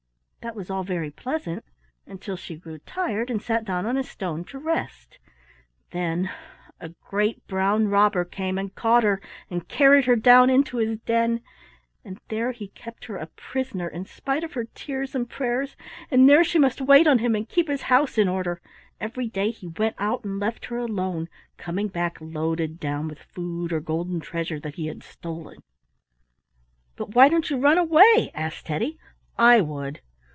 That 0.41 0.55
was 0.55 0.71
all 0.71 0.83
very 0.83 1.11
pleasant 1.11 1.63
until 2.07 2.35
she 2.35 2.55
grew 2.55 2.79
tired 2.79 3.29
and 3.29 3.39
sat 3.39 3.63
down 3.63 3.85
on 3.85 3.95
a 3.95 4.01
stone 4.01 4.43
to 4.45 4.57
rest. 4.57 5.19
Then 5.91 6.31
a 6.79 6.89
great 7.07 7.45
brown 7.45 7.89
robber 7.89 8.25
came 8.25 8.57
and 8.57 8.73
caught 8.73 9.03
her 9.03 9.21
and 9.51 9.67
carried 9.67 10.05
her 10.05 10.15
down 10.15 10.49
into 10.49 10.77
his 10.77 10.97
den, 11.01 11.41
and 12.03 12.19
there 12.29 12.53
he 12.53 12.69
kept 12.69 13.05
her 13.05 13.17
a 13.17 13.27
prisoner 13.27 13.87
in 13.87 14.05
spite 14.05 14.43
of 14.43 14.53
her 14.53 14.65
tears 14.65 15.13
and 15.13 15.29
prayers, 15.29 15.75
and 16.09 16.27
there 16.27 16.43
she 16.43 16.57
must 16.57 16.81
wait 16.81 17.05
on 17.05 17.19
him 17.19 17.35
and 17.35 17.47
keep 17.47 17.67
his 17.67 17.83
house 17.83 18.17
in 18.17 18.27
order; 18.27 18.61
every 18.99 19.27
day 19.27 19.51
he 19.51 19.67
went 19.67 19.93
out 19.99 20.23
and 20.23 20.39
left 20.39 20.65
her 20.65 20.77
along, 20.79 21.29
coming 21.57 21.87
back 21.87 22.17
loaded 22.19 22.79
down 22.79 23.07
with 23.07 23.19
food 23.21 23.71
or 23.71 23.79
golden 23.79 24.19
treasure 24.19 24.59
that 24.59 24.73
he 24.73 24.87
had 24.87 25.03
stolen. 25.03 25.59
"But 26.95 27.13
why 27.13 27.29
don't 27.29 27.51
you 27.51 27.59
run 27.59 27.77
away?" 27.77 28.31
asked 28.33 28.65
Teddy. 28.65 28.97
"I 29.37 29.61
would." 29.61 30.01